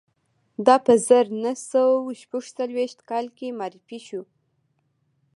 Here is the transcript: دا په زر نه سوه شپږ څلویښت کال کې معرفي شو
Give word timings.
دا 0.65 0.75
په 0.85 0.93
زر 1.07 1.25
نه 1.43 1.51
سوه 1.71 2.11
شپږ 2.21 2.43
څلویښت 2.57 2.99
کال 3.09 3.25
کې 3.37 3.55
معرفي 3.59 3.99
شو 4.07 4.21